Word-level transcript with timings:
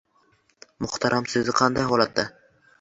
Muhtaram 0.85 1.29
so‘zi 1.35 1.57
qanday 1.61 1.89
holatda? 1.95 2.29